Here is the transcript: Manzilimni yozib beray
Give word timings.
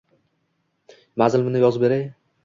Manzilimni 1.21 1.61
yozib 1.65 1.79
beray 1.85 2.03